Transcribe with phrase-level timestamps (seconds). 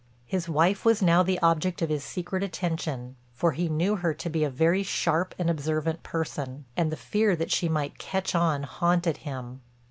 [0.25, 4.31] His wife was now the object of his secret attention, for he knew her to
[4.31, 8.63] be a very sharp and observant person, and the fear that she might "catch on"
[8.63, 9.61] haunted him.